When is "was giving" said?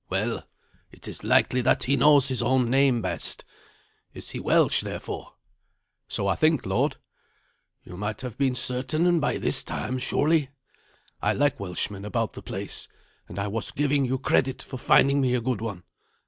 13.47-14.05